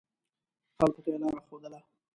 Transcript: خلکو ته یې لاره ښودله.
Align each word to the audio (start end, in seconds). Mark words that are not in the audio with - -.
خلکو 0.77 0.99
ته 1.05 1.09
یې 1.13 1.17
لاره 1.21 1.39
ښودله. 1.47 1.79